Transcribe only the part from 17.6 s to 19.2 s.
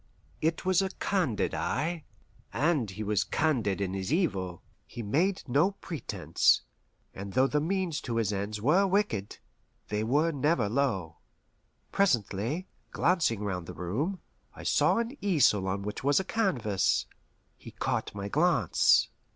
caught my glance.